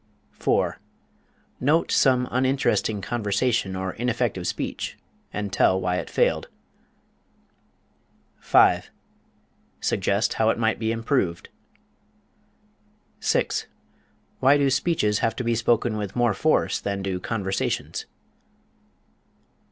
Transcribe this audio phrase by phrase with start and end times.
[0.31, 0.79] 4.
[1.59, 4.97] Note some uninteresting conversation or ineffective speech,
[5.31, 6.47] and tell why it failed.
[8.39, 8.89] 5.
[9.79, 11.49] Suggest how it might be improved.
[13.19, 13.67] 6.
[14.39, 18.07] Why do speeches have to be spoken with more force than do conversations?